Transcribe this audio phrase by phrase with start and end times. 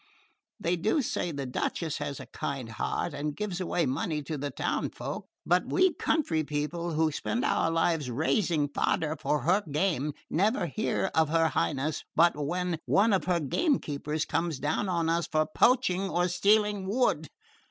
[0.59, 4.49] They do say the Duchess has a kind heart, and gives away money to the
[4.49, 10.13] towns folk; but we country people who spend our lives raising fodder for her game
[10.27, 15.07] never hear of her Highness but when one of her game keepers comes down on
[15.07, 17.27] us for poaching or stealing wood.